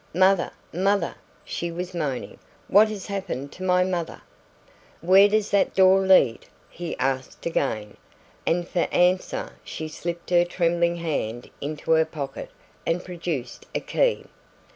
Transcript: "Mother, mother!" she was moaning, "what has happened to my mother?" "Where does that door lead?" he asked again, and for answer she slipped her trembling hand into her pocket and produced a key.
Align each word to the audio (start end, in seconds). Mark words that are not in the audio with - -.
"Mother, 0.15 0.49
mother!" 0.73 1.13
she 1.45 1.71
was 1.71 1.93
moaning, 1.93 2.39
"what 2.67 2.87
has 2.89 3.05
happened 3.05 3.51
to 3.51 3.61
my 3.63 3.83
mother?" 3.83 4.23
"Where 5.01 5.27
does 5.27 5.51
that 5.51 5.75
door 5.75 5.99
lead?" 5.99 6.47
he 6.71 6.97
asked 6.97 7.45
again, 7.45 7.97
and 8.43 8.67
for 8.67 8.87
answer 8.91 9.51
she 9.63 9.87
slipped 9.87 10.31
her 10.31 10.43
trembling 10.43 10.95
hand 10.95 11.51
into 11.61 11.91
her 11.91 12.05
pocket 12.05 12.49
and 12.83 13.05
produced 13.05 13.67
a 13.75 13.79
key. 13.79 14.25